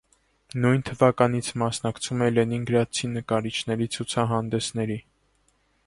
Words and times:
Նույն 0.61 0.79
թվականից 0.89 1.49
մասնակցում 1.63 2.25
է 2.29 2.31
լենինգրադցի 2.39 3.13
նկարիչների 3.19 3.91
ցուցահանդեսների։ 3.97 4.99